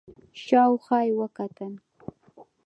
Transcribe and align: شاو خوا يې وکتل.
شاو 0.43 0.73
خوا 0.83 0.99
يې 1.05 1.11
وکتل. 1.19 1.73